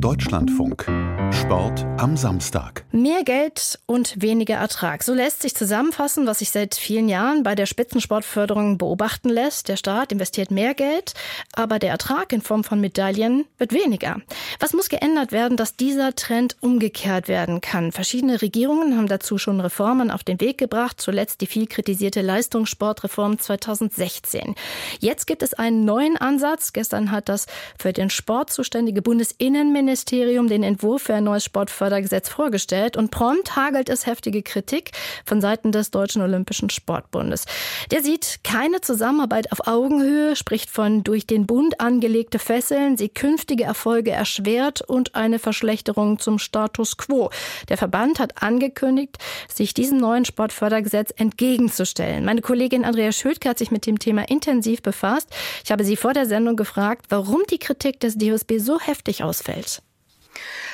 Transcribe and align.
Deutschlandfunk. 0.00 0.86
Sport 1.32 1.84
am 1.98 2.16
Samstag. 2.16 2.84
Mehr 2.92 3.24
Geld 3.24 3.80
und 3.86 4.22
weniger 4.22 4.54
Ertrag. 4.54 5.02
So 5.02 5.12
lässt 5.12 5.42
sich 5.42 5.56
zusammenfassen, 5.56 6.26
was 6.26 6.38
sich 6.38 6.50
seit 6.50 6.76
vielen 6.76 7.08
Jahren 7.08 7.42
bei 7.42 7.56
der 7.56 7.66
Spitzensportförderung 7.66 8.78
beobachten 8.78 9.28
lässt. 9.28 9.68
Der 9.68 9.76
Staat 9.76 10.12
investiert 10.12 10.52
mehr 10.52 10.74
Geld, 10.74 11.14
aber 11.52 11.80
der 11.80 11.90
Ertrag 11.90 12.32
in 12.32 12.42
Form 12.42 12.62
von 12.62 12.80
Medaillen 12.80 13.46
wird 13.58 13.72
weniger. 13.72 14.20
Was 14.60 14.72
muss 14.72 14.88
geändert 14.88 15.30
werden, 15.30 15.56
dass 15.56 15.76
dieser 15.76 16.16
Trend 16.16 16.56
umgekehrt 16.60 17.28
werden 17.28 17.60
kann? 17.60 17.92
Verschiedene 17.92 18.42
Regierungen 18.42 18.96
haben 18.96 19.06
dazu 19.06 19.38
schon 19.38 19.60
Reformen 19.60 20.10
auf 20.10 20.24
den 20.24 20.40
Weg 20.40 20.58
gebracht, 20.58 21.00
zuletzt 21.00 21.40
die 21.40 21.46
viel 21.46 21.68
kritisierte 21.68 22.22
Leistungssportreform 22.22 23.38
2016. 23.38 24.56
Jetzt 24.98 25.28
gibt 25.28 25.44
es 25.44 25.54
einen 25.54 25.84
neuen 25.84 26.16
Ansatz. 26.16 26.72
Gestern 26.72 27.12
hat 27.12 27.28
das 27.28 27.46
für 27.78 27.92
den 27.92 28.10
Sport 28.10 28.50
zuständige 28.50 29.00
Bundesinnenministerium 29.00 30.48
den 30.48 30.64
Entwurf 30.64 31.02
für 31.02 31.14
ein 31.14 31.24
neues 31.24 31.44
Sportfördergesetz 31.44 32.28
vorgestellt 32.28 32.96
und 32.96 33.12
prompt 33.12 33.54
hagelt 33.54 33.88
es 33.88 34.06
heftige 34.06 34.42
Kritik 34.42 34.90
von 35.24 35.40
Seiten 35.40 35.70
des 35.70 35.92
Deutschen 35.92 36.20
Olympischen 36.20 36.68
Sportbundes. 36.68 37.44
Der 37.92 38.02
sieht 38.02 38.40
keine 38.42 38.80
Zusammenarbeit 38.80 39.52
auf 39.52 39.68
Augenhöhe, 39.68 40.34
spricht 40.34 40.68
von 40.68 41.04
durch 41.04 41.28
den 41.28 41.46
Bund 41.46 41.80
angelegte 41.80 42.40
Fesseln, 42.40 42.96
sie 42.96 43.08
künftige 43.08 43.62
Erfolge 43.62 44.10
erschwert 44.48 44.80
und 44.82 45.14
eine 45.14 45.38
Verschlechterung 45.38 46.18
zum 46.18 46.38
Status 46.38 46.96
quo. 46.96 47.30
Der 47.68 47.76
Verband 47.76 48.18
hat 48.18 48.42
angekündigt, 48.42 49.18
sich 49.52 49.74
diesem 49.74 49.98
neuen 49.98 50.24
Sportfördergesetz 50.24 51.12
entgegenzustellen. 51.16 52.24
Meine 52.24 52.40
Kollegin 52.40 52.84
Andrea 52.84 53.12
Schödke 53.12 53.48
hat 53.48 53.58
sich 53.58 53.70
mit 53.70 53.86
dem 53.86 53.98
Thema 53.98 54.28
intensiv 54.28 54.82
befasst. 54.82 55.28
Ich 55.64 55.70
habe 55.70 55.84
sie 55.84 55.96
vor 55.96 56.14
der 56.14 56.26
Sendung 56.26 56.56
gefragt, 56.56 57.06
warum 57.10 57.42
die 57.50 57.58
Kritik 57.58 58.00
des 58.00 58.16
DOSB 58.16 58.58
so 58.58 58.80
heftig 58.80 59.22
ausfällt 59.22 59.82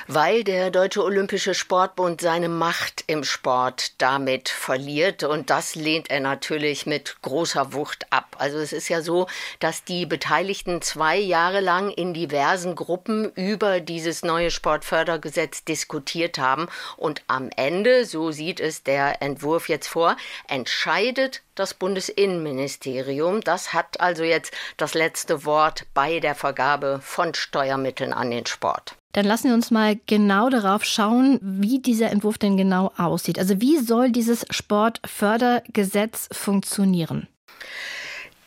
weil 0.07 0.45
der 0.45 0.71
Deutsche 0.71 1.03
Olympische 1.03 1.55
Sportbund 1.55 2.21
seine 2.21 2.49
Macht 2.49 3.05
im 3.07 3.25
Sport 3.25 3.93
damit 3.99 4.49
verliert. 4.49 5.23
Und 5.23 5.51
das 5.51 5.75
lehnt 5.75 6.11
er 6.11 6.21
natürlich 6.21 6.87
mit 6.87 7.17
großer 7.23 7.73
Wucht 7.73 8.07
ab. 8.11 8.37
Also 8.39 8.59
es 8.59 8.73
ist 8.73 8.89
ja 8.89 9.03
so, 9.03 9.27
dass 9.61 9.85
die 9.85 10.07
Beteiligten 10.07 10.83
zwei 10.83 11.17
Jahre 11.17 11.61
lang 11.61 11.91
in 11.91 12.15
diversen 12.15 12.75
Gruppen 12.75 13.31
über 13.35 13.81
dieses 13.81 14.23
neue 14.23 14.51
Sportfördergesetz 14.51 15.65
diskutiert 15.65 16.39
haben. 16.39 16.69
Und 16.97 17.23
am 17.29 17.51
Ende, 17.57 18.05
so 18.05 18.31
sieht 18.31 18.61
es 18.61 18.83
der 18.83 19.23
Entwurf 19.23 19.69
jetzt 19.69 19.87
vor, 19.87 20.17
entscheidet 20.49 21.44
das 21.55 21.75
Bundesinnenministerium. 21.75 23.41
Das 23.41 23.73
hat 23.73 24.01
also 24.01 24.23
jetzt 24.25 24.53
das 24.77 24.95
letzte 24.95 25.45
Wort 25.45 25.87
bei 25.95 26.21
der 26.21 26.35
Vergabe 26.35 27.01
von 27.03 27.35
Steuermitteln 27.35 28.13
an 28.13 28.31
den 28.31 28.47
Sport. 28.47 28.97
Dann 29.13 29.27
lassen 29.27 29.49
wir 29.49 29.55
uns 29.55 29.71
mal 29.71 29.97
genau 30.07 30.51
darauf 30.51 30.85
schauen, 30.85 31.39
wie 31.41 31.79
dieser 31.79 32.11
Entwurf 32.11 32.37
denn 32.37 32.57
genau 32.57 32.91
aussieht. 32.97 33.39
Also 33.39 33.61
wie 33.61 33.79
soll 33.79 34.11
dieses 34.11 34.45
Sportfördergesetz 34.51 36.29
funktionieren? 36.33 37.29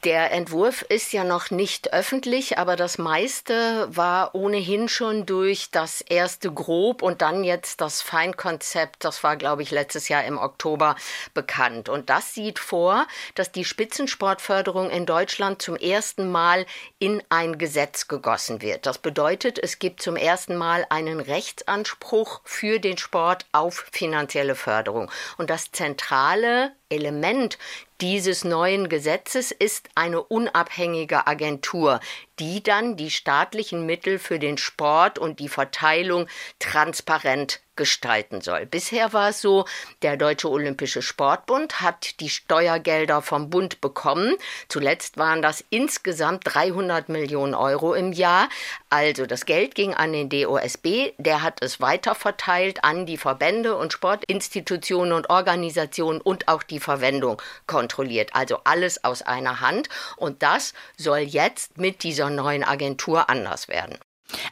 Der 0.04 0.32
Entwurf 0.32 0.84
ist 0.84 1.12
ja 1.12 1.24
noch 1.24 1.50
nicht 1.50 1.92
öffentlich, 1.92 2.60
aber 2.60 2.76
das 2.76 3.00
meiste 3.00 3.88
war 3.90 4.36
ohnehin 4.36 4.90
schon 4.90 5.26
durch 5.26 5.72
das 5.72 6.02
erste 6.02 6.52
Grob 6.52 7.02
und 7.02 7.24
dann 7.24 7.44
jetzt 7.44 7.82
das 7.82 8.04
Feinkonzept, 8.04 9.04
das 9.04 9.24
war, 9.24 9.38
glaube 9.38 9.64
ich, 9.64 9.72
letztes 9.72 10.08
Jahr 10.08 10.24
im 10.24 10.38
Oktober 10.38 10.96
bekannt. 11.34 11.90
Und 11.90 12.12
das 12.12 12.36
sieht 12.36 12.60
vor, 12.60 13.08
dass 13.34 13.52
die 13.52 13.66
Spitzensportförderung 13.66 14.92
in 14.92 15.08
Deutschland 15.08 15.64
zum 15.64 15.76
ersten 15.76 16.30
Mal 16.32 16.68
in 17.00 17.24
ein 17.30 17.58
Gesetz 17.58 18.08
gegossen 18.08 18.62
wird. 18.62 18.86
Das 18.86 19.00
bedeutet, 19.00 19.58
es 19.58 19.80
gibt 19.80 20.04
zum 20.04 20.16
ersten 20.16 20.58
Mal 20.58 20.86
einen 20.92 21.20
Rechtsanspruch 21.20 22.42
für 22.44 22.80
den 22.80 23.00
Sport 23.00 23.48
auf 23.52 23.88
finanzielle 23.92 24.54
Förderung. 24.54 25.10
Und 25.38 25.50
das 25.50 25.72
zentrale 25.72 26.72
Element 26.90 27.58
dieses 28.00 28.44
neuen 28.44 28.90
Gesetzes 28.90 29.52
ist 29.52 29.90
eine 29.96 30.24
unabhängige 30.24 31.28
Agentur, 31.28 32.00
die 32.40 32.64
dann 32.64 32.98
die 32.98 33.12
staatlichen 33.12 33.86
Mittel 33.86 34.20
für 34.20 34.40
den 34.40 34.58
Sport 34.58 35.20
und 35.20 35.40
die 35.40 35.50
Verteilung 35.50 36.28
transparent 36.60 37.62
gestalten 37.78 38.42
soll. 38.42 38.66
Bisher 38.66 39.14
war 39.14 39.30
es 39.30 39.40
so, 39.40 39.66
der 40.02 40.18
Deutsche 40.18 40.50
Olympische 40.50 41.02
Sportbund 41.02 41.80
hat 41.80 42.20
die 42.20 42.30
Steuergelder 42.30 43.22
vom 43.22 43.50
Bund 43.50 43.80
bekommen. 43.80 44.36
Zuletzt 44.68 45.18
waren 45.18 45.42
das 45.42 45.64
insgesamt 45.70 46.42
300 46.46 47.08
Millionen 47.08 47.54
Euro 47.54 47.94
im 47.94 48.12
Jahr. 48.12 48.50
Also 48.90 49.26
das 49.26 49.46
Geld 49.46 49.76
ging 49.76 49.94
an 49.94 50.12
den 50.12 50.30
DOSB, 50.30 51.14
der 51.18 51.44
hat 51.44 51.62
es 51.62 51.80
weiterverteilt 51.80 52.84
an 52.84 53.06
die 53.06 53.18
Verbände 53.18 53.76
und 53.78 53.94
Sportinstitutionen 53.94 55.14
und 55.14 55.30
Organisationen 55.30 56.20
und 56.20 56.48
auch 56.48 56.64
die 56.64 56.80
Verwendung 56.80 57.42
kontrolliert. 57.68 58.32
Also 58.34 58.60
alles 58.64 59.04
aus 59.04 59.22
einer 59.22 59.62
Hand. 59.62 59.88
Und 60.16 60.42
das 60.42 60.74
soll 60.98 61.20
jetzt 61.20 61.78
mit 61.78 62.02
dieser 62.02 62.27
dieser 62.28 62.36
neuen 62.36 62.64
Agentur 62.64 63.30
anders 63.30 63.68
werden. 63.68 63.98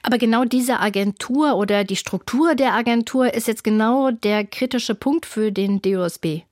Aber 0.04 0.18
genau 0.18 0.46
diese 0.46 0.80
Agentur 0.80 1.56
oder 1.56 1.84
die 1.84 1.96
Struktur 1.96 2.56
der 2.56 2.74
Agentur 2.74 3.34
ist 3.34 3.48
jetzt 3.48 3.64
genau 3.64 4.12
der 4.12 4.46
kritische 4.46 4.96
Punkt 4.96 5.26
für 5.26 5.52
den 5.52 5.82
DOSB. 5.82 6.44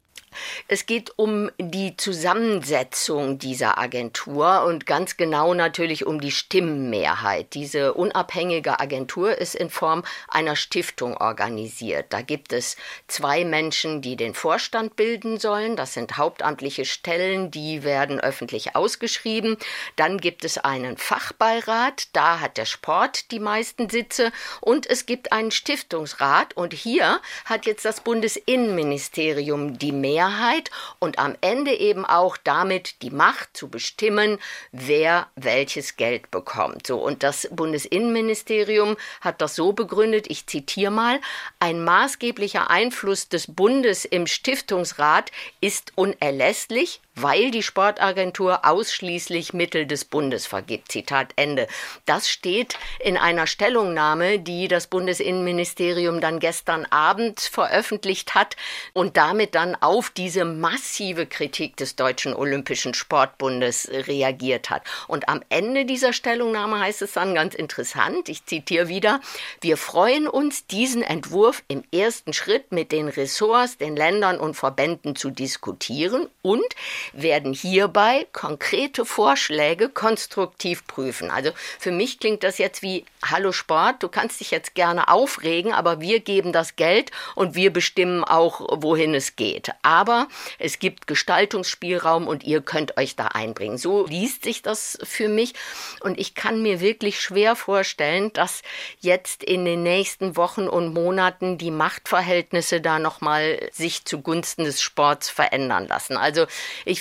Es 0.68 0.86
geht 0.86 1.14
um 1.18 1.52
die 1.58 1.98
Zusammensetzung 1.98 3.38
dieser 3.38 3.78
Agentur 3.78 4.64
und 4.64 4.86
ganz 4.86 5.18
genau 5.18 5.54
natürlich 5.54 6.06
um 6.06 6.20
die 6.20 6.32
Stimmenmehrheit. 6.32 7.54
Diese 7.54 7.94
unabhängige 7.94 8.80
Agentur 8.80 9.38
ist 9.38 9.56
in 9.56 9.70
Form 9.70 10.04
einer 10.28 10.56
Stiftung 10.56 11.18
organisiert. 11.18 12.08
Da 12.10 12.22
gibt 12.22 12.54
es 12.54 12.78
zwei 13.08 13.46
Menschen, 13.46 14.02
die 14.02 14.16
den 14.16 14.34
Vorstand 14.34 14.96
bilden 14.96 15.40
sollen. 15.40 15.76
Das 15.76 15.94
sind 15.94 16.18
hauptamtliche 16.18 16.86
Stellen, 16.86 17.52
die 17.52 17.84
werden 17.84 18.20
öffentlich 18.20 18.76
ausgeschrieben. 18.76 19.58
Dann 19.96 20.18
gibt 20.18 20.46
es 20.46 20.58
einen 20.58 20.98
Fachbeirat, 20.98 22.08
da 22.14 22.40
hat 22.40 22.58
der 22.58 22.66
Sport 22.66 23.32
die 23.32 23.40
meisten 23.40 23.90
Sitze 23.90 24.32
und 24.62 24.86
es 24.86 25.06
gibt 25.06 25.32
einen 25.32 25.52
Stiftungsrat 25.52 26.56
und 26.56 26.74
hier 26.74 27.20
hat 27.46 27.66
jetzt 27.66 27.86
das 27.86 28.02
Bundesinnenministerium 28.02 29.78
die 29.78 29.92
Mehrheit 29.92 30.23
Mehrheit 30.24 30.72
und 31.00 31.20
am 31.20 31.36
Ende 31.42 31.74
eben 31.74 32.06
auch 32.06 32.38
damit 32.38 33.02
die 33.02 33.10
Macht 33.10 33.56
zu 33.56 33.68
bestimmen, 33.68 34.40
wer 34.72 35.28
welches 35.36 35.98
Geld 35.98 36.32
bekommt. 36.32 36.88
So 36.88 36.98
und 36.98 37.24
das 37.24 37.48
Bundesinnenministerium 37.52 38.96
hat 39.22 39.42
das 39.42 39.56
so 39.56 39.74
begründet, 39.74 40.28
ich 40.30 40.48
zitiere 40.48 40.92
mal, 40.92 41.20
ein 41.60 41.84
maßgeblicher 41.84 42.70
Einfluss 42.70 43.28
des 43.28 43.54
Bundes 43.54 44.06
im 44.06 44.28
Stiftungsrat 44.28 45.32
ist 45.60 45.92
unerlässlich, 45.96 47.02
weil 47.16 47.52
die 47.52 47.64
Sportagentur 47.64 48.66
ausschließlich 48.66 49.54
Mittel 49.54 49.86
des 49.86 50.06
Bundes 50.06 50.48
vergibt. 50.48 50.92
Zitat 50.92 51.34
Ende. 51.36 51.68
Das 52.06 52.28
steht 52.28 52.78
in 53.00 53.18
einer 53.18 53.48
Stellungnahme, 53.48 54.40
die 54.40 54.68
das 54.68 54.88
Bundesinnenministerium 54.88 56.22
dann 56.22 56.40
gestern 56.40 56.86
Abend 56.86 57.40
veröffentlicht 57.40 58.36
hat 58.36 58.56
und 58.94 59.18
damit 59.18 59.56
dann 59.56 59.76
auf 59.76 60.10
diese 60.10 60.46
massive 60.46 61.26
Kritik 61.26 61.78
des 61.78 61.96
Deutschen 61.96 62.34
Olympischen 62.34 62.94
Sportbundes 62.94 63.90
reagiert 63.92 64.70
hat. 64.70 64.84
Und 65.08 65.30
am 65.30 65.42
Ende 65.50 65.86
dieser 65.86 66.14
Stellungnahme 66.14 66.80
heißt 66.80 67.02
es 67.04 67.14
dann 67.14 67.36
ganz 67.36 67.54
interessant, 67.56 68.30
ich 68.30 68.46
zitiere 68.46 68.88
wieder, 68.88 69.22
wir 69.62 69.78
freuen 69.78 70.28
uns, 70.28 70.66
diesen 70.68 71.04
Entwurf 71.04 71.64
im 71.68 71.84
ersten 71.94 72.34
Schritt 72.34 72.72
mit 72.72 72.92
den 72.92 73.08
Ressorts, 73.08 73.78
den 73.78 73.96
Ländern 73.96 74.40
und 74.40 74.56
Verbänden 74.56 75.16
zu 75.16 75.30
diskutieren 75.30 76.28
und 76.42 76.64
werden 77.12 77.54
hierbei 77.54 78.28
konkrete 78.32 79.06
Vorschläge 79.06 79.90
konstruktiv 79.90 80.88
prüfen. 80.88 81.30
Also 81.30 81.52
für 81.80 81.92
mich 81.92 82.20
klingt 82.20 82.44
das 82.44 82.58
jetzt 82.58 82.82
wie 82.82 83.06
Hallo 83.26 83.52
Sport, 83.52 84.04
du 84.04 84.10
kannst 84.10 84.40
dich 84.40 84.52
jetzt 84.52 84.76
gerne 84.76 85.08
aufregen, 85.08 85.74
aber 85.74 86.02
wir 86.02 86.20
geben 86.20 86.52
das 86.52 86.76
Geld 86.76 87.12
und 87.36 87.56
wir 87.56 87.72
bestimmen 87.72 88.24
auch, 88.24 88.62
wohin 88.82 89.14
es 89.14 89.36
geht. 89.36 89.72
Aber 89.82 90.28
es 90.60 90.80
gibt 90.80 91.08
Gestaltungsspielraum 91.08 92.28
und 92.28 92.44
ihr 92.44 92.62
könnt 92.62 92.98
euch 92.98 93.16
da 93.16 93.28
einbringen. 93.28 93.78
So 93.78 94.06
liest 94.06 94.44
sich 94.44 94.62
das 94.62 94.98
für 95.04 95.30
mich 95.30 95.54
und 96.02 96.20
ich 96.20 96.36
kann 96.36 96.62
mir 96.62 96.80
wirklich 96.80 97.20
schwer 97.20 97.56
vorstellen, 97.56 98.32
dass 98.34 98.62
jetzt 99.00 99.44
in 99.44 99.66
den 99.66 99.84
nächsten 99.84 100.36
Wochen 100.36 100.68
und 100.68 100.94
Monaten 100.94 101.58
die 101.58 101.72
Machtverhältnisse 101.72 102.82
da 102.82 103.00
nochmal 103.00 103.70
sich 103.72 104.06
zugunsten 104.06 104.66
des 104.66 104.82
Sports 104.82 105.30
verändern 105.30 105.88
lassen. 105.88 106.18
Also 106.18 106.46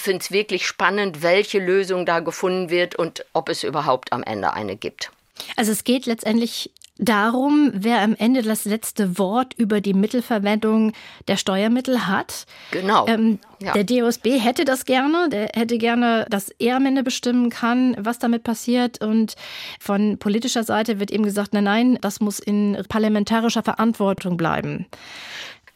finde 0.01 0.21
es 0.21 0.31
wirklich 0.31 0.67
spannend, 0.67 1.23
welche 1.23 1.59
Lösung 1.59 2.07
da 2.07 2.21
gefunden 2.21 2.71
wird 2.71 2.95
und 2.95 3.25
ob 3.33 3.49
es 3.49 3.63
überhaupt 3.65 4.13
am 4.13 4.23
Ende 4.23 4.53
eine 4.55 4.77
gibt. 4.77 5.11
Also 5.57 5.73
es 5.73 5.85
geht 5.85 6.07
letztendlich 6.07 6.71
darum, 6.99 7.73
wer 7.75 8.01
am 8.01 8.15
Ende 8.15 8.43
das 8.43 8.65
letzte 8.65 9.19
Wort 9.19 9.55
über 9.55 9.81
die 9.81 9.95
Mittelverwendung 9.95 10.93
der 11.27 11.37
Steuermittel 11.37 12.07
hat. 12.07 12.47
Genau. 12.71 13.07
Ähm, 13.09 13.39
ja. 13.61 13.73
Der 13.73 13.85
DOSB 13.85 14.39
hätte 14.39 14.65
das 14.65 14.85
gerne. 14.85 15.29
Der 15.31 15.51
hätte 15.55 15.79
gerne, 15.79 16.27
dass 16.31 16.51
er 16.59 16.77
am 16.77 16.87
Ende 16.87 17.03
bestimmen 17.03 17.51
kann, 17.51 17.97
was 17.99 18.19
damit 18.19 18.45
passiert. 18.45 19.03
Und 19.03 19.35
von 19.81 20.19
politischer 20.19 20.65
Seite 20.65 21.01
wird 21.01 21.11
eben 21.11 21.25
gesagt, 21.25 21.55
nein, 21.55 21.65
nein, 21.65 21.99
das 22.01 22.21
muss 22.21 22.39
in 22.39 22.79
parlamentarischer 22.89 23.63
Verantwortung 23.63 24.37
bleiben. 24.37 24.87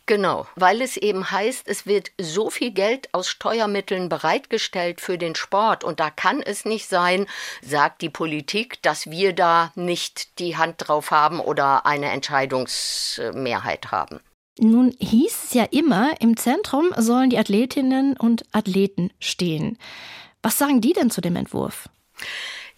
Genau, 0.06 0.47
weil 0.55 0.82
es 0.82 0.97
eben 0.97 1.32
heißt, 1.32 1.67
es 1.67 1.85
wird 1.85 2.12
so 2.17 2.49
viel 2.49 2.70
Geld 2.70 3.12
aus 3.12 3.29
Steuermitteln 3.29 4.08
bereitgestellt 4.08 5.00
für 5.00 5.19
den 5.19 5.35
Sport 5.35 5.82
und 5.82 5.99
da 5.99 6.11
kann 6.11 6.41
es 6.43 6.64
nicht 6.64 6.88
sein, 6.88 7.26
sagt 7.61 8.03
die 8.03 8.08
Politik, 8.08 8.81
dass 8.82 9.11
wir 9.11 9.32
da 9.32 9.73
nicht 9.75 10.38
die 10.38 10.56
Hand 10.56 10.76
drauf 10.79 11.11
haben 11.11 11.41
oder 11.41 11.87
eine 11.87 12.11
Entscheidungsmehrheit 12.12 13.91
haben. 13.91 14.20
Nun 14.58 14.94
hieß 15.00 15.44
es 15.47 15.55
ja 15.55 15.64
immer, 15.64 16.20
im 16.20 16.37
Zentrum 16.37 16.94
sollen 16.97 17.31
die 17.31 17.38
Athletinnen 17.38 18.17
und 18.17 18.44
Athleten 18.52 19.11
stehen. 19.19 19.76
Was 20.41 20.56
sagen 20.56 20.81
die 20.81 20.93
denn 20.93 21.11
zu 21.11 21.20
dem 21.20 21.35
Entwurf? 21.35 21.88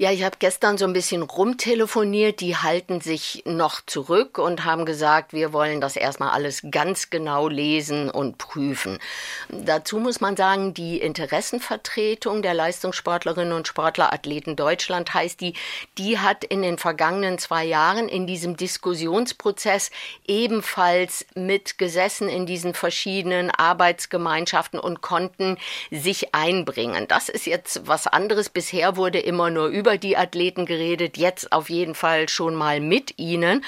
Ja, 0.00 0.12
ich 0.12 0.22
habe 0.22 0.36
gestern 0.38 0.78
so 0.78 0.84
ein 0.84 0.92
bisschen 0.92 1.22
rumtelefoniert. 1.22 2.40
Die 2.40 2.56
halten 2.56 3.00
sich 3.00 3.42
noch 3.46 3.80
zurück 3.84 4.38
und 4.38 4.64
haben 4.64 4.86
gesagt, 4.86 5.32
wir 5.32 5.52
wollen 5.52 5.80
das 5.80 5.96
erstmal 5.96 6.28
alles 6.28 6.62
ganz 6.70 7.10
genau 7.10 7.48
lesen 7.48 8.08
und 8.08 8.38
prüfen. 8.38 9.00
Dazu 9.48 9.98
muss 9.98 10.20
man 10.20 10.36
sagen, 10.36 10.72
die 10.72 10.98
Interessenvertretung 10.98 12.42
der 12.42 12.54
Leistungssportlerinnen 12.54 13.52
und 13.52 13.66
Sportler 13.66 14.12
Athleten 14.12 14.54
Deutschland 14.54 15.12
heißt 15.12 15.40
die, 15.40 15.54
die 15.98 16.20
hat 16.20 16.44
in 16.44 16.62
den 16.62 16.78
vergangenen 16.78 17.38
zwei 17.38 17.64
Jahren 17.64 18.08
in 18.08 18.28
diesem 18.28 18.56
Diskussionsprozess 18.56 19.90
ebenfalls 20.28 21.26
mitgesessen 21.34 22.28
in 22.28 22.46
diesen 22.46 22.72
verschiedenen 22.72 23.50
Arbeitsgemeinschaften 23.50 24.78
und 24.78 25.00
konnten 25.00 25.58
sich 25.90 26.36
einbringen. 26.36 27.08
Das 27.08 27.28
ist 27.28 27.46
jetzt 27.46 27.88
was 27.88 28.06
anderes. 28.06 28.48
Bisher 28.48 28.96
wurde 28.96 29.18
immer 29.18 29.50
nur 29.50 29.66
über 29.66 29.88
über 29.88 29.96
die 29.96 30.19
Athleten 30.19 30.67
geredet, 30.67 31.17
jetzt 31.17 31.50
auf 31.50 31.70
jeden 31.70 31.94
Fall 31.94 32.29
schon 32.29 32.55
mal 32.55 32.79
mit 32.79 33.19
ihnen. 33.19 33.64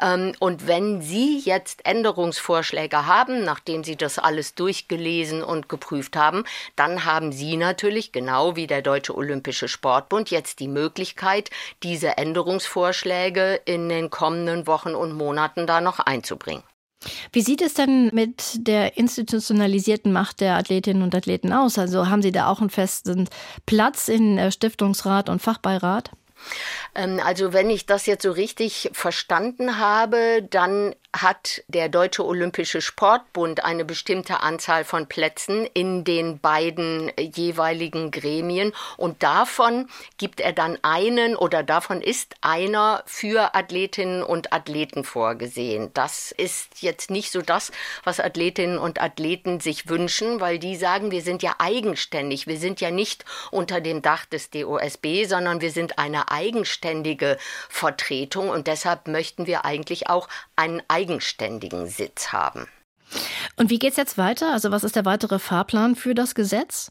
Ähm, 0.00 0.32
und 0.38 0.68
wenn 0.68 1.02
Sie 1.02 1.40
jetzt 1.40 1.84
Änderungsvorschläge 1.84 3.06
haben, 3.06 3.42
nachdem 3.42 3.82
Sie 3.82 3.96
das 3.96 4.20
alles 4.20 4.54
durchgelesen 4.54 5.42
und 5.42 5.68
geprüft 5.68 6.14
haben, 6.14 6.44
dann 6.76 7.04
haben 7.04 7.32
Sie 7.32 7.56
natürlich, 7.56 8.12
genau 8.12 8.54
wie 8.54 8.68
der 8.68 8.82
Deutsche 8.82 9.16
Olympische 9.16 9.66
Sportbund, 9.66 10.30
jetzt 10.30 10.60
die 10.60 10.68
Möglichkeit, 10.68 11.50
diese 11.82 12.18
Änderungsvorschläge 12.18 13.60
in 13.64 13.88
den 13.88 14.10
kommenden 14.10 14.68
Wochen 14.68 14.94
und 14.94 15.12
Monaten 15.12 15.66
da 15.66 15.80
noch 15.80 15.98
einzubringen. 15.98 16.62
Wie 17.32 17.42
sieht 17.42 17.62
es 17.62 17.74
denn 17.74 18.10
mit 18.12 18.66
der 18.66 18.96
institutionalisierten 18.96 20.12
Macht 20.12 20.40
der 20.40 20.56
Athletinnen 20.56 21.02
und 21.02 21.14
Athleten 21.14 21.52
aus? 21.52 21.78
Also 21.78 22.08
haben 22.08 22.22
Sie 22.22 22.32
da 22.32 22.48
auch 22.48 22.60
einen 22.60 22.70
festen 22.70 23.28
Platz 23.66 24.08
in 24.08 24.38
äh, 24.38 24.50
Stiftungsrat 24.50 25.28
und 25.28 25.42
Fachbeirat? 25.42 26.10
Ähm, 26.94 27.20
also 27.24 27.52
wenn 27.52 27.70
ich 27.70 27.86
das 27.86 28.06
jetzt 28.06 28.22
so 28.22 28.32
richtig 28.32 28.90
verstanden 28.92 29.78
habe, 29.78 30.46
dann 30.50 30.94
hat 31.14 31.62
der 31.68 31.88
Deutsche 31.88 32.24
Olympische 32.24 32.80
Sportbund 32.80 33.64
eine 33.64 33.84
bestimmte 33.84 34.40
Anzahl 34.40 34.84
von 34.84 35.06
Plätzen 35.06 35.66
in 35.72 36.04
den 36.04 36.40
beiden 36.40 37.12
jeweiligen 37.18 38.10
Gremien. 38.10 38.72
Und 38.96 39.22
davon 39.22 39.88
gibt 40.18 40.40
er 40.40 40.52
dann 40.52 40.78
einen 40.82 41.36
oder 41.36 41.62
davon 41.62 42.02
ist 42.02 42.34
einer 42.40 43.02
für 43.06 43.54
Athletinnen 43.54 44.22
und 44.22 44.52
Athleten 44.52 45.04
vorgesehen. 45.04 45.90
Das 45.94 46.32
ist 46.32 46.82
jetzt 46.82 47.10
nicht 47.10 47.30
so 47.30 47.42
das, 47.42 47.70
was 48.02 48.18
Athletinnen 48.18 48.78
und 48.78 49.00
Athleten 49.00 49.60
sich 49.60 49.88
wünschen, 49.88 50.40
weil 50.40 50.58
die 50.58 50.76
sagen, 50.76 51.12
wir 51.12 51.22
sind 51.22 51.42
ja 51.42 51.54
eigenständig, 51.58 52.46
wir 52.46 52.58
sind 52.58 52.80
ja 52.80 52.90
nicht 52.90 53.24
unter 53.52 53.80
dem 53.80 54.02
Dach 54.02 54.24
des 54.24 54.50
DOSB, 54.50 55.26
sondern 55.26 55.60
wir 55.60 55.70
sind 55.70 55.98
eine 55.98 56.30
eigenständige 56.30 57.38
Vertretung. 57.68 58.48
Und 58.48 58.66
deshalb 58.66 59.06
möchten 59.06 59.46
wir 59.46 59.64
eigentlich 59.64 60.08
auch 60.08 60.28
einen 60.56 60.82
eigenständigen 61.04 61.86
Sitz 61.86 62.32
haben. 62.32 62.66
Und 63.56 63.70
wie 63.70 63.78
geht 63.78 63.92
es 63.92 63.96
jetzt 63.96 64.18
weiter? 64.18 64.52
Also 64.52 64.70
was 64.70 64.84
ist 64.84 64.96
der 64.96 65.04
weitere 65.04 65.38
Fahrplan 65.38 65.94
für 65.94 66.14
das 66.14 66.34
Gesetz? 66.34 66.90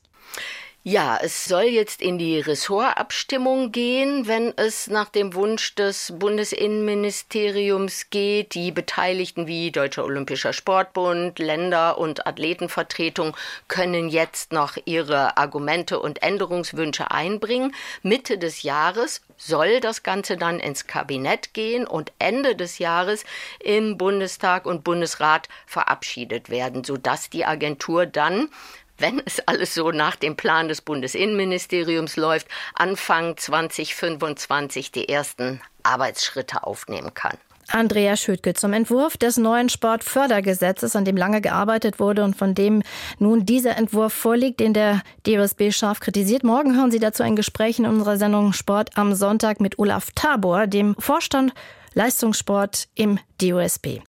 Ja, 0.85 1.18
es 1.21 1.45
soll 1.45 1.63
jetzt 1.63 2.01
in 2.01 2.18
die 2.18 2.41
Ressortabstimmung 2.41 3.71
gehen, 3.71 4.27
wenn 4.27 4.51
es 4.57 4.88
nach 4.88 5.07
dem 5.07 5.33
Wunsch 5.33 5.75
des 5.75 6.12
Bundesinnenministeriums 6.19 8.09
geht. 8.09 8.53
Die 8.53 8.74
Beteiligten 8.74 9.47
wie 9.47 9.71
Deutscher 9.71 10.03
Olympischer 10.03 10.51
Sportbund, 10.51 11.39
Länder 11.39 11.97
und 11.97 12.27
Athletenvertretung 12.27 13.33
können 13.69 14.09
jetzt 14.09 14.51
noch 14.51 14.75
ihre 14.83 15.38
Argumente 15.38 16.01
und 16.01 16.21
Änderungswünsche 16.21 17.12
einbringen. 17.12 17.74
Mitte 18.01 18.38
des 18.38 18.63
Jahres 18.63 19.21
soll 19.38 19.79
das 19.79 20.03
Ganze 20.03 20.36
dann 20.36 20.59
ins 20.59 20.86
Kabinett 20.86 21.53
gehen 21.53 21.88
und 21.88 22.12
Ende 22.19 22.57
des 22.57 22.79
Jahres 22.79 23.24
im 23.62 23.97
Bundestag 23.97 24.65
und 24.65 24.83
Bundesrat 24.83 25.47
verabschiedet 25.65 26.50
werden, 26.50 26.83
sodass 26.83 27.29
die 27.29 27.45
Agentur 27.45 28.06
dann 28.06 28.50
wenn 28.97 29.21
es 29.25 29.39
alles 29.47 29.73
so 29.73 29.91
nach 29.91 30.15
dem 30.15 30.35
Plan 30.35 30.67
des 30.67 30.81
Bundesinnenministeriums 30.81 32.15
läuft, 32.15 32.47
Anfang 32.75 33.37
2025 33.37 34.91
die 34.91 35.09
ersten 35.09 35.61
Arbeitsschritte 35.83 36.63
aufnehmen 36.63 37.13
kann. 37.13 37.37
Andrea 37.69 38.15
Schüttke 38.17 38.53
zum 38.53 38.73
Entwurf 38.73 39.17
des 39.17 39.37
neuen 39.37 39.69
Sportfördergesetzes, 39.69 40.95
an 40.95 41.05
dem 41.05 41.17
lange 41.17 41.41
gearbeitet 41.41 41.99
wurde 41.99 42.23
und 42.23 42.35
von 42.35 42.53
dem 42.53 42.83
nun 43.19 43.45
dieser 43.45 43.77
Entwurf 43.77 44.13
vorliegt, 44.13 44.59
den 44.59 44.73
der 44.73 45.01
DOSB 45.23 45.71
scharf 45.71 45.99
kritisiert. 45.99 46.43
Morgen 46.43 46.75
hören 46.75 46.91
Sie 46.91 46.99
dazu 46.99 47.23
ein 47.23 47.35
Gespräch 47.35 47.79
in 47.79 47.85
unserer 47.85 48.17
Sendung 48.17 48.53
Sport 48.53 48.91
am 48.95 49.15
Sonntag 49.15 49.59
mit 49.59 49.79
Olaf 49.79 50.11
Tabor, 50.13 50.67
dem 50.67 50.95
Vorstand 50.99 51.53
Leistungssport 51.93 52.89
im 52.95 53.19
DOSB. 53.41 54.03